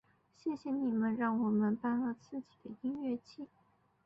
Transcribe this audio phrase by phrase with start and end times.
[0.35, 3.45] 谢谢你们让我们办了自己的音乐祭！